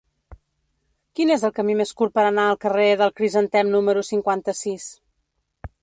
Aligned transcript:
Quin 1.19 1.33
és 1.35 1.43
el 1.49 1.53
camí 1.59 1.75
més 1.81 1.91
curt 1.99 2.15
per 2.17 2.23
anar 2.29 2.47
al 2.53 2.59
carrer 2.65 2.89
del 3.03 3.15
Crisantem 3.21 3.71
número 3.77 4.05
cinquanta-sis? 4.11 4.93